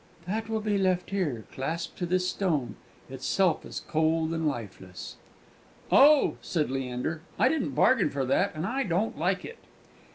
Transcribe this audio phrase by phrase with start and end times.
[0.25, 2.73] "That will be left here, clasped to this stone,
[3.07, 5.17] itself as cold and lifeless."
[5.91, 9.59] "Oh!" said Leander, "I didn't bargain for that, and I don't like it."